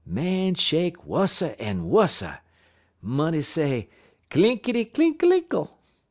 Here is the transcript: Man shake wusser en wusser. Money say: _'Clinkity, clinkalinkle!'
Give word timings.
Man 0.03 0.55
shake 0.55 1.05
wusser 1.05 1.55
en 1.59 1.87
wusser. 1.91 2.39
Money 3.03 3.43
say: 3.43 3.87
_'Clinkity, 4.31 4.91
clinkalinkle!' 4.93 5.69